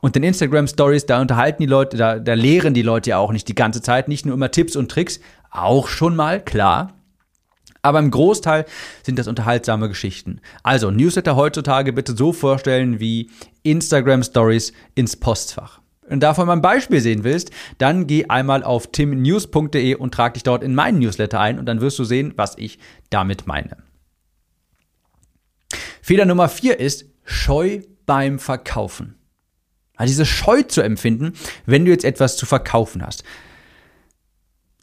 Und 0.00 0.16
in 0.16 0.22
Instagram 0.22 0.66
Stories, 0.66 1.06
da 1.06 1.20
unterhalten 1.20 1.62
die 1.62 1.68
Leute, 1.68 1.96
da, 1.96 2.18
da 2.18 2.34
lehren 2.34 2.74
die 2.74 2.82
Leute 2.82 3.10
ja 3.10 3.18
auch 3.18 3.32
nicht 3.32 3.48
die 3.48 3.54
ganze 3.54 3.82
Zeit, 3.82 4.08
nicht 4.08 4.24
nur 4.24 4.34
immer 4.34 4.50
Tipps 4.50 4.76
und 4.76 4.90
Tricks, 4.90 5.20
auch 5.50 5.88
schon 5.88 6.14
mal, 6.16 6.40
klar. 6.40 6.92
Aber 7.82 7.98
im 7.98 8.10
Großteil 8.10 8.64
sind 9.02 9.18
das 9.18 9.28
unterhaltsame 9.28 9.88
Geschichten. 9.88 10.40
Also 10.62 10.90
Newsletter 10.90 11.36
heutzutage 11.36 11.92
bitte 11.92 12.16
so 12.16 12.32
vorstellen 12.32 12.98
wie 12.98 13.30
Instagram 13.62 14.22
Stories 14.22 14.72
ins 14.94 15.16
Postfach. 15.16 15.80
und 16.08 16.20
davon 16.20 16.46
mal 16.46 16.54
ein 16.54 16.62
Beispiel 16.62 17.00
sehen 17.00 17.24
willst, 17.24 17.50
dann 17.78 18.06
geh 18.06 18.26
einmal 18.26 18.62
auf 18.62 18.88
timnews.de 18.88 19.94
und 19.96 20.14
trag 20.14 20.34
dich 20.34 20.42
dort 20.42 20.62
in 20.62 20.74
meinen 20.74 20.98
Newsletter 20.98 21.40
ein 21.40 21.58
und 21.58 21.66
dann 21.66 21.80
wirst 21.80 21.98
du 21.98 22.04
sehen, 22.04 22.32
was 22.36 22.56
ich 22.58 22.78
damit 23.10 23.46
meine. 23.46 23.76
Fehler 26.04 26.26
Nummer 26.26 26.50
vier 26.50 26.80
ist 26.80 27.06
Scheu 27.24 27.80
beim 28.04 28.38
Verkaufen. 28.38 29.14
Also 29.96 30.10
diese 30.10 30.26
Scheu 30.26 30.60
zu 30.60 30.82
empfinden, 30.82 31.32
wenn 31.64 31.86
du 31.86 31.92
jetzt 31.92 32.04
etwas 32.04 32.36
zu 32.36 32.44
verkaufen 32.44 33.02
hast. 33.02 33.24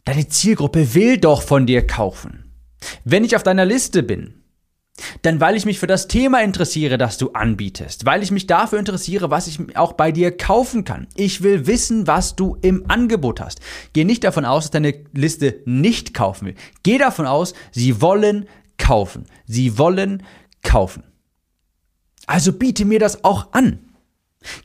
Deine 0.04 0.26
Zielgruppe 0.26 0.94
will 0.94 1.18
doch 1.18 1.42
von 1.42 1.64
dir 1.64 1.86
kaufen. 1.86 2.52
Wenn 3.04 3.22
ich 3.22 3.36
auf 3.36 3.44
deiner 3.44 3.64
Liste 3.64 4.02
bin, 4.02 4.42
dann 5.22 5.38
weil 5.40 5.54
ich 5.54 5.64
mich 5.64 5.78
für 5.78 5.86
das 5.86 6.08
Thema 6.08 6.42
interessiere, 6.42 6.98
das 6.98 7.18
du 7.18 7.30
anbietest, 7.30 8.04
weil 8.04 8.24
ich 8.24 8.32
mich 8.32 8.48
dafür 8.48 8.80
interessiere, 8.80 9.30
was 9.30 9.46
ich 9.46 9.76
auch 9.76 9.92
bei 9.92 10.10
dir 10.10 10.36
kaufen 10.36 10.82
kann. 10.82 11.06
Ich 11.14 11.44
will 11.44 11.68
wissen, 11.68 12.08
was 12.08 12.34
du 12.34 12.58
im 12.62 12.90
Angebot 12.90 13.40
hast. 13.40 13.60
Geh 13.92 14.02
nicht 14.02 14.24
davon 14.24 14.44
aus, 14.44 14.64
dass 14.64 14.70
deine 14.72 15.04
Liste 15.12 15.60
nicht 15.66 16.14
kaufen 16.14 16.46
will. 16.46 16.54
Geh 16.82 16.98
davon 16.98 17.26
aus, 17.26 17.54
sie 17.70 18.00
wollen 18.00 18.48
kaufen. 18.76 19.26
Sie 19.46 19.78
wollen 19.78 20.24
kaufen. 20.64 21.04
Also 22.32 22.54
biete 22.54 22.86
mir 22.86 22.98
das 22.98 23.24
auch 23.24 23.52
an. 23.52 23.78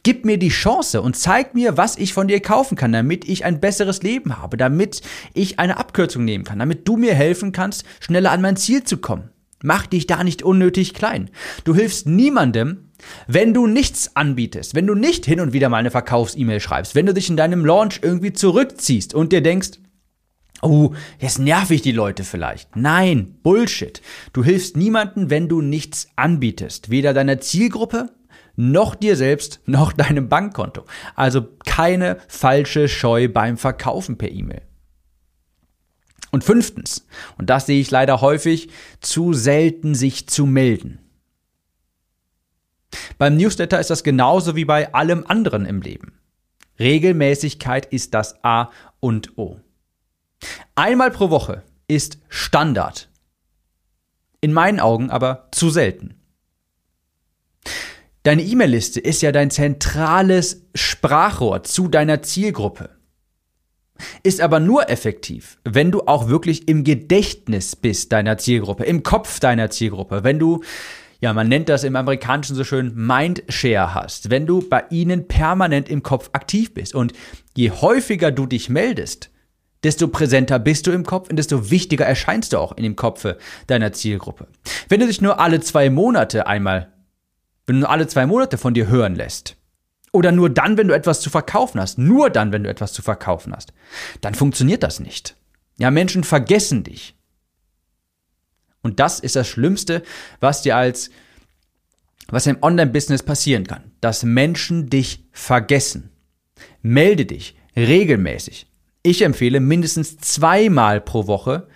Gib 0.02 0.24
mir 0.24 0.38
die 0.38 0.48
Chance 0.48 1.02
und 1.02 1.18
zeig 1.18 1.54
mir, 1.54 1.76
was 1.76 1.98
ich 1.98 2.14
von 2.14 2.30
dir 2.30 2.40
kaufen 2.40 2.78
kann, 2.78 2.94
damit 2.94 3.28
ich 3.28 3.44
ein 3.44 3.60
besseres 3.60 4.04
Leben 4.04 4.38
habe, 4.38 4.56
damit 4.56 5.02
ich 5.34 5.60
eine 5.60 5.76
Abkürzung 5.76 6.24
nehmen 6.24 6.46
kann, 6.46 6.60
damit 6.60 6.88
du 6.88 6.96
mir 6.96 7.14
helfen 7.14 7.52
kannst, 7.52 7.84
schneller 8.00 8.32
an 8.32 8.42
mein 8.42 8.56
Ziel 8.56 8.86
zu 8.86 9.00
kommen. 9.00 9.32
Mach 9.62 9.86
dich 9.86 10.08
da 10.08 10.24
nicht 10.24 10.44
unnötig 10.44 10.94
klein. 10.94 11.30
Du 11.66 11.76
hilfst 11.76 12.08
niemandem, 12.08 12.86
wenn 13.28 13.54
du 13.54 13.68
nichts 13.68 14.16
anbietest, 14.16 14.74
wenn 14.74 14.88
du 14.88 14.96
nicht 14.96 15.26
hin 15.26 15.42
und 15.42 15.52
wieder 15.52 15.68
mal 15.68 15.80
eine 15.80 15.92
Verkaufs-E-Mail 15.92 16.62
schreibst, 16.62 16.96
wenn 16.96 17.06
du 17.06 17.14
dich 17.14 17.30
in 17.30 17.36
deinem 17.36 17.66
Launch 17.66 18.00
irgendwie 18.02 18.32
zurückziehst 18.32 19.14
und 19.14 19.34
dir 19.34 19.42
denkst, 19.42 19.72
oh, 20.62 20.94
jetzt 21.20 21.40
nerv 21.40 21.72
ich 21.72 21.82
die 21.82 21.92
Leute 21.92 22.24
vielleicht. 22.24 22.76
Nein, 22.76 23.40
Bullshit. 23.44 24.02
Du 24.34 24.44
hilfst 24.44 24.78
niemandem, 24.78 25.30
wenn 25.30 25.48
du 25.48 25.62
nichts 25.62 26.10
anbietest. 26.16 26.90
Weder 26.90 27.14
deiner 27.14 27.40
Zielgruppe, 27.40 28.12
noch 28.56 28.96
dir 28.96 29.16
selbst, 29.16 29.62
noch 29.66 29.94
deinem 29.94 30.30
Bankkonto. 30.30 30.86
Also 31.16 31.48
keine 31.66 32.18
falsche 32.28 32.88
Scheu 32.88 33.28
beim 33.28 33.58
Verkaufen 33.58 34.18
per 34.18 34.32
E-Mail. 34.32 34.64
Und 36.32 36.44
fünftens, 36.44 37.08
und 37.38 37.50
das 37.50 37.68
sehe 37.68 37.80
ich 37.80 37.90
leider 37.90 38.20
häufig, 38.22 38.70
zu 39.00 39.34
selten 39.34 39.96
sich 39.96 40.28
zu 40.28 40.46
melden. 40.46 41.00
Beim 43.18 43.38
Newsletter 43.38 43.80
ist 43.80 43.90
das 43.90 44.04
genauso 44.04 44.56
wie 44.56 44.66
bei 44.66 44.94
allem 44.94 45.24
anderen 45.28 45.66
im 45.66 45.82
Leben. 45.82 46.20
Regelmäßigkeit 46.80 47.86
ist 47.88 48.14
das 48.14 48.44
A 48.44 48.72
und 49.00 49.38
O. 49.38 49.60
Einmal 50.76 51.12
pro 51.12 51.30
Woche 51.30 51.64
ist 51.88 52.20
Standard. 52.30 53.10
In 54.42 54.54
meinen 54.54 54.80
Augen 54.80 55.10
aber 55.10 55.48
zu 55.52 55.70
selten. 55.70 56.16
Deine 58.24 58.44
E-Mail-Liste 58.44 59.00
ist 59.00 59.22
ja 59.22 59.32
dein 59.32 59.52
zentrales 59.52 60.66
Sprachrohr 60.76 61.64
zu 61.64 61.88
deiner 61.88 62.22
Zielgruppe 62.22 62.98
ist 64.24 64.42
aber 64.42 64.60
nur 64.60 64.90
effektiv, 64.90 65.58
wenn 65.64 65.92
du 65.92 66.02
auch 66.02 66.28
wirklich 66.28 66.68
im 66.68 66.84
Gedächtnis 66.84 67.76
bist 67.76 68.12
deiner 68.12 68.38
Zielgruppe, 68.38 68.84
im 68.84 69.04
Kopf 69.04 69.40
deiner 69.40 69.70
Zielgruppe, 69.70 70.24
wenn 70.24 70.40
du 70.40 70.62
ja, 71.20 71.34
man 71.34 71.48
nennt 71.50 71.68
das 71.68 71.84
im 71.84 71.96
Amerikanischen 71.96 72.56
so 72.56 72.64
schön 72.64 72.94
Mindshare 72.94 73.96
hast, 73.96 74.30
wenn 74.30 74.46
du 74.46 74.62
bei 74.70 74.84
ihnen 74.92 75.28
permanent 75.28 75.90
im 75.90 76.04
Kopf 76.04 76.30
aktiv 76.34 76.76
bist. 76.76 76.94
Und 76.94 77.12
je 77.56 77.72
häufiger 77.72 78.30
du 78.30 78.46
dich 78.46 78.70
meldest, 78.70 79.32
desto 79.84 80.08
präsenter 80.08 80.60
bist 80.60 80.88
du 80.88 80.92
im 80.92 81.06
Kopf 81.06 81.30
und 81.30 81.36
desto 81.36 81.70
wichtiger 81.70 82.06
erscheinst 82.06 82.54
du 82.54 82.58
auch 82.58 82.72
in 82.74 82.84
dem 82.84 82.96
Kopfe 82.96 83.38
deiner 83.68 83.94
Zielgruppe. 83.94 84.48
Wenn 84.90 85.00
du 85.00 85.08
dich 85.08 85.22
nur 85.22 85.40
alle 85.40 85.60
zwei 85.60 85.90
Monate 85.90 86.48
einmal, 86.48 86.94
wenn 87.66 87.82
du 87.82 87.90
alle 87.90 88.08
zwei 88.08 88.26
Monate 88.26 88.58
von 88.58 88.74
dir 88.74 88.88
hören 88.88 89.16
lässt, 89.16 89.58
oder 90.12 90.32
nur 90.32 90.50
dann, 90.50 90.78
wenn 90.78 90.88
du 90.88 90.96
etwas 90.96 91.22
zu 91.22 91.30
verkaufen 91.30 91.80
hast. 91.80 91.98
Nur 91.98 92.30
dann, 92.30 92.52
wenn 92.52 92.64
du 92.64 92.70
etwas 92.70 92.94
zu 92.94 93.02
verkaufen 93.02 93.54
hast. 93.54 93.74
Dann 94.22 94.34
funktioniert 94.34 94.84
das 94.84 95.00
nicht. 95.00 95.36
Ja, 95.78 95.92
Menschen 95.92 96.24
vergessen 96.24 96.84
dich. 96.84 97.16
Und 98.82 99.00
das 99.00 99.20
ist 99.20 99.36
das 99.36 99.48
Schlimmste, 99.48 100.02
was 100.40 100.62
dir 100.62 100.78
als, 100.78 101.12
was 102.30 102.48
im 102.48 102.58
Online-Business 102.64 103.24
passieren 103.24 103.68
kann. 103.68 103.92
Dass 104.02 104.24
Menschen 104.24 104.90
dich 104.90 105.28
vergessen. 105.32 106.10
Melde 106.82 107.26
dich 107.26 107.56
regelmäßig. 107.76 108.66
Ich 109.04 109.22
empfehle 109.22 109.60
mindestens 109.60 110.18
zweimal 110.18 111.02
pro 111.02 111.28
Woche, 111.28 111.68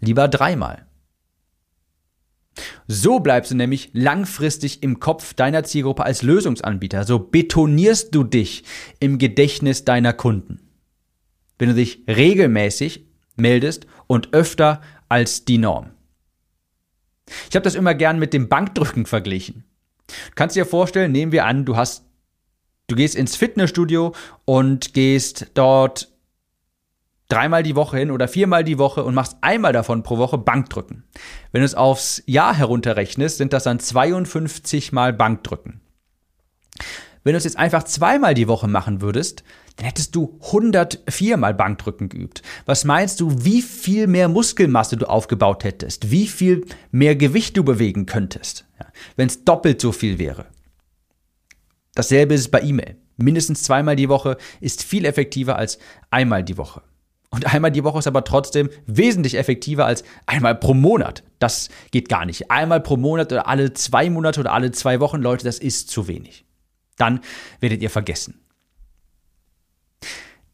lieber 0.00 0.28
dreimal. 0.28 0.86
So 2.86 3.20
bleibst 3.20 3.52
du 3.52 3.54
nämlich 3.54 3.90
langfristig 3.92 4.82
im 4.82 4.98
Kopf 4.98 5.34
deiner 5.34 5.62
Zielgruppe 5.64 6.04
als 6.04 6.22
Lösungsanbieter. 6.22 7.04
So 7.04 7.18
betonierst 7.18 8.14
du 8.14 8.24
dich 8.24 8.64
im 8.98 9.18
Gedächtnis 9.18 9.84
deiner 9.84 10.12
Kunden. 10.12 10.60
Wenn 11.58 11.68
du 11.68 11.74
dich 11.74 12.02
regelmäßig 12.08 13.06
meldest 13.36 13.86
und 14.06 14.32
öfter 14.34 14.80
als 15.08 15.44
die 15.44 15.58
Norm. 15.58 15.90
Ich 17.48 17.54
habe 17.54 17.64
das 17.64 17.74
immer 17.74 17.94
gern 17.94 18.18
mit 18.18 18.32
dem 18.32 18.48
Bankdrücken 18.48 19.06
verglichen. 19.06 19.64
Du 20.08 20.34
kannst 20.34 20.56
dir 20.56 20.66
vorstellen, 20.66 21.12
nehmen 21.12 21.32
wir 21.32 21.46
an, 21.46 21.64
du 21.64 21.76
hast 21.76 22.04
du 22.88 22.96
gehst 22.96 23.14
ins 23.14 23.36
Fitnessstudio 23.36 24.14
und 24.44 24.94
gehst 24.94 25.52
dort 25.54 26.08
dreimal 27.32 27.62
die 27.62 27.76
Woche 27.76 27.98
hin 27.98 28.10
oder 28.10 28.28
viermal 28.28 28.64
die 28.64 28.78
Woche 28.78 29.04
und 29.04 29.14
machst 29.14 29.38
einmal 29.40 29.72
davon 29.72 30.02
pro 30.02 30.18
Woche 30.18 30.38
Bankdrücken. 30.38 31.04
Wenn 31.52 31.62
du 31.62 31.66
es 31.66 31.74
aufs 31.74 32.22
Jahr 32.26 32.54
herunterrechnest, 32.54 33.38
sind 33.38 33.52
das 33.52 33.64
dann 33.64 33.80
52 33.80 34.92
mal 34.92 35.12
Bankdrücken. 35.12 35.80
Wenn 37.22 37.34
du 37.34 37.38
es 37.38 37.44
jetzt 37.44 37.58
einfach 37.58 37.82
zweimal 37.84 38.34
die 38.34 38.48
Woche 38.48 38.66
machen 38.66 39.02
würdest, 39.02 39.44
dann 39.76 39.86
hättest 39.86 40.14
du 40.14 40.38
104 40.42 41.36
mal 41.36 41.54
Bankdrücken 41.54 42.08
geübt. 42.08 42.42
Was 42.64 42.84
meinst 42.84 43.20
du, 43.20 43.44
wie 43.44 43.62
viel 43.62 44.06
mehr 44.06 44.28
Muskelmasse 44.28 44.96
du 44.96 45.08
aufgebaut 45.08 45.64
hättest? 45.64 46.10
Wie 46.10 46.26
viel 46.26 46.64
mehr 46.90 47.16
Gewicht 47.16 47.56
du 47.56 47.64
bewegen 47.64 48.06
könntest? 48.06 48.66
Ja, 48.78 48.86
Wenn 49.16 49.28
es 49.28 49.44
doppelt 49.44 49.80
so 49.80 49.92
viel 49.92 50.18
wäre. 50.18 50.46
Dasselbe 51.94 52.34
ist 52.34 52.50
bei 52.50 52.62
E-Mail. 52.62 52.96
Mindestens 53.16 53.62
zweimal 53.62 53.96
die 53.96 54.08
Woche 54.08 54.38
ist 54.60 54.82
viel 54.82 55.04
effektiver 55.04 55.56
als 55.56 55.78
einmal 56.10 56.42
die 56.42 56.56
Woche. 56.56 56.82
Und 57.30 57.52
einmal 57.52 57.70
die 57.70 57.84
Woche 57.84 58.00
ist 58.00 58.08
aber 58.08 58.24
trotzdem 58.24 58.70
wesentlich 58.86 59.36
effektiver 59.36 59.86
als 59.86 60.02
einmal 60.26 60.56
pro 60.56 60.74
Monat. 60.74 61.22
Das 61.38 61.68
geht 61.92 62.08
gar 62.08 62.26
nicht. 62.26 62.50
Einmal 62.50 62.80
pro 62.80 62.96
Monat 62.96 63.30
oder 63.32 63.46
alle 63.46 63.72
zwei 63.72 64.10
Monate 64.10 64.40
oder 64.40 64.52
alle 64.52 64.72
zwei 64.72 64.98
Wochen, 64.98 65.22
Leute, 65.22 65.44
das 65.44 65.58
ist 65.58 65.90
zu 65.90 66.08
wenig. 66.08 66.44
Dann 66.96 67.20
werdet 67.60 67.82
ihr 67.82 67.90
vergessen. 67.90 68.40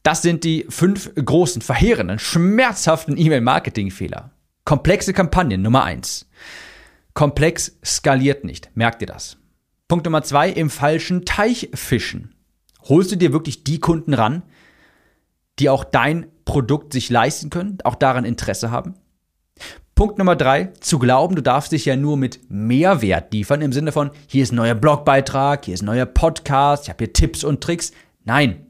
Das 0.03 0.23
sind 0.23 0.45
die 0.45 0.67
fünf 0.69 1.13
großen, 1.17 1.63
verheerenden, 1.63 2.19
schmerzhaften 2.19 3.17
E-Mail-Marketing-Fehler. 3.17 4.31
Komplexe 4.65 5.13
Kampagnen 5.13 5.63
Nummer 5.63 5.83
eins. 5.83 6.29
Komplex 7.15 7.79
skaliert 7.85 8.45
nicht. 8.45 8.71
Merkt 8.75 9.01
ihr 9.01 9.09
das? 9.09 9.39
Punkt 9.89 10.05
Nummer 10.05 10.23
zwei, 10.23 10.51
im 10.51 10.69
falschen 10.69 11.25
Teich 11.25 11.71
fischen. 11.75 12.35
Holst 12.83 13.11
du 13.11 13.17
dir 13.17 13.33
wirklich 13.33 13.65
die 13.65 13.81
Kunden 13.81 14.15
ran, 14.15 14.43
die 15.59 15.69
auch 15.69 15.85
dein 15.85 16.27
Produkt 16.45 16.93
sich 16.93 17.11
leisten 17.11 17.51
können, 17.51 17.79
auch 17.85 17.95
daran 17.95 18.25
Interesse 18.25 18.71
haben. 18.71 18.95
Punkt 19.95 20.19
Nummer 20.19 20.37
drei, 20.37 20.73
zu 20.81 20.99
glauben, 20.99 21.37
du 21.37 21.43
darfst 21.43 21.73
dich 21.73 21.87
ja 21.87 21.97
nur 21.97 22.19
mit 22.19 22.51
Mehrwert 22.51 23.33
liefern, 23.33 23.63
im 23.63 23.73
Sinne 23.73 23.93
von, 23.93 24.11
hier 24.27 24.43
ist 24.43 24.53
ein 24.53 24.57
neuer 24.57 24.75
Blogbeitrag, 24.75 25.65
hier 25.65 25.75
ist 25.75 25.83
ein 25.83 25.87
neuer 25.87 26.05
Podcast, 26.05 26.85
ich 26.85 26.91
habe 26.91 27.05
hier 27.05 27.15
Tipps 27.15 27.45
und 27.45 27.63
Tricks. 27.63 27.93
Nein, 28.25 28.67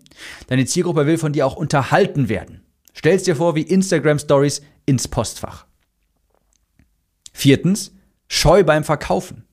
deine 0.47 0.67
Zielgruppe 0.67 1.07
will 1.07 1.19
von 1.19 1.33
dir 1.33 1.45
auch 1.47 1.57
unterhalten 1.57 2.29
werden. 2.29 2.63
Stell's 2.95 3.25
dir 3.25 3.35
vor 3.35 3.57
wie 3.57 3.63
Instagram 3.63 4.21
Stories 4.21 4.63
ins 4.87 5.09
Postfach. 5.09 5.67
Viertens, 7.33 7.93
scheu 8.29 8.63
beim 8.63 8.85
Verkaufen. 8.85 9.45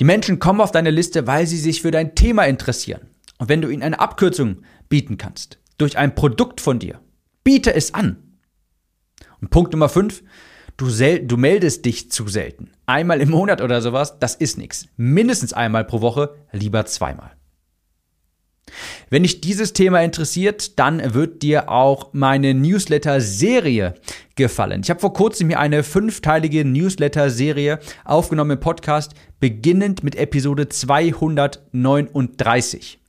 Die 0.00 0.04
Menschen 0.04 0.40
kommen 0.40 0.60
auf 0.60 0.72
deine 0.72 0.90
Liste, 0.90 1.26
weil 1.26 1.46
sie 1.46 1.58
sich 1.58 1.80
für 1.80 1.92
dein 1.92 2.14
Thema 2.14 2.44
interessieren. 2.44 3.02
Und 3.38 3.48
wenn 3.48 3.62
du 3.62 3.68
ihnen 3.68 3.82
eine 3.82 4.00
Abkürzung 4.00 4.62
bieten 4.88 5.16
kannst, 5.16 5.58
durch 5.80 5.98
ein 5.98 6.14
Produkt 6.14 6.60
von 6.60 6.78
dir. 6.78 7.00
Biete 7.44 7.74
es 7.74 7.94
an. 7.94 8.16
Und 9.40 9.50
Punkt 9.50 9.72
Nummer 9.72 9.88
5, 9.88 10.22
du, 10.76 10.88
du 10.88 11.36
meldest 11.36 11.84
dich 11.84 12.10
zu 12.10 12.26
selten. 12.28 12.70
Einmal 12.86 13.20
im 13.20 13.30
Monat 13.30 13.60
oder 13.60 13.82
sowas, 13.82 14.18
das 14.18 14.34
ist 14.34 14.58
nichts. 14.58 14.86
Mindestens 14.96 15.52
einmal 15.52 15.84
pro 15.84 16.00
Woche, 16.00 16.34
lieber 16.52 16.86
zweimal. 16.86 17.32
Wenn 19.08 19.24
dich 19.24 19.40
dieses 19.40 19.72
Thema 19.72 20.00
interessiert, 20.02 20.78
dann 20.78 21.14
wird 21.14 21.42
dir 21.42 21.70
auch 21.70 22.12
meine 22.12 22.54
Newsletter-Serie 22.54 23.94
gefallen. 24.36 24.82
Ich 24.84 24.90
habe 24.90 25.00
vor 25.00 25.12
kurzem 25.12 25.48
hier 25.48 25.58
eine 25.58 25.82
fünfteilige 25.82 26.64
Newsletter-Serie 26.64 27.80
aufgenommen 28.04 28.52
im 28.52 28.60
Podcast, 28.60 29.14
beginnend 29.40 30.04
mit 30.04 30.14
Episode 30.14 30.68
239. 30.68 33.00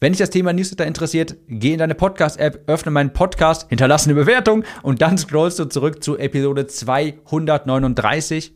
Wenn 0.00 0.12
dich 0.12 0.20
das 0.20 0.30
Thema 0.30 0.52
Newsletter 0.52 0.86
interessiert, 0.86 1.36
geh 1.48 1.72
in 1.72 1.78
deine 1.78 1.94
Podcast-App, 1.96 2.68
öffne 2.68 2.92
meinen 2.92 3.12
Podcast, 3.12 3.68
hinterlasse 3.68 4.10
eine 4.10 4.18
Bewertung 4.18 4.64
und 4.82 5.02
dann 5.02 5.18
scrollst 5.18 5.58
du 5.58 5.64
zurück 5.64 6.04
zu 6.04 6.16
Episode 6.16 6.68
239. 6.68 8.52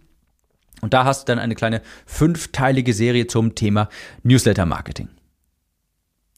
Und 0.82 0.94
da 0.94 1.04
hast 1.04 1.22
du 1.22 1.32
dann 1.32 1.38
eine 1.38 1.54
kleine 1.54 1.82
fünfteilige 2.06 2.92
Serie 2.92 3.26
zum 3.26 3.54
Thema 3.54 3.88
Newsletter-Marketing. 4.22 5.08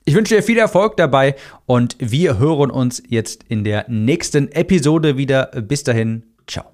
Ich 0.06 0.14
wünsche 0.14 0.36
dir 0.36 0.42
viel 0.42 0.58
Erfolg 0.58 0.96
dabei 0.96 1.34
und 1.64 1.96
wir 1.98 2.38
hören 2.38 2.70
uns 2.70 3.02
jetzt 3.08 3.44
in 3.48 3.64
der 3.64 3.86
nächsten 3.88 4.52
Episode 4.52 5.16
wieder. 5.16 5.46
Bis 5.46 5.82
dahin, 5.82 6.24
ciao. 6.46 6.73